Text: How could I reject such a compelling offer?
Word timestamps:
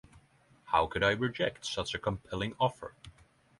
How 0.65 0.87
could 0.87 1.03
I 1.03 1.11
reject 1.11 1.63
such 1.63 1.93
a 1.93 1.99
compelling 1.99 2.55
offer? 2.59 2.95